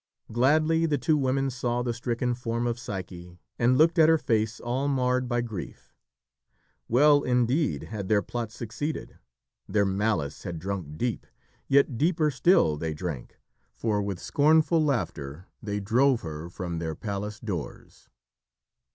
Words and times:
Gladly 0.31 0.87
the 0.87 0.97
two 0.97 1.15
women 1.15 1.51
saw 1.51 1.83
the 1.83 1.93
stricken 1.93 2.33
form 2.33 2.65
of 2.65 2.79
Psyche 2.79 3.37
and 3.59 3.77
looked 3.77 3.99
at 3.99 4.09
her 4.09 4.17
face, 4.17 4.59
all 4.59 4.87
marred 4.87 5.29
by 5.29 5.41
grief. 5.41 5.93
Well, 6.87 7.21
indeed, 7.21 7.83
had 7.83 8.07
their 8.09 8.23
plot 8.23 8.51
succeeded; 8.51 9.19
their 9.69 9.85
malice 9.85 10.41
had 10.41 10.57
drunk 10.57 10.97
deep, 10.97 11.27
yet 11.67 11.99
deeper 11.99 12.31
still 12.31 12.77
they 12.77 12.95
drank, 12.95 13.39
for 13.75 14.01
with 14.01 14.17
scornful 14.19 14.83
laughter 14.83 15.45
they 15.61 15.79
drove 15.79 16.21
her 16.21 16.49
from 16.49 16.79
their 16.79 16.95
palace 16.95 17.39
doors. 17.39 18.09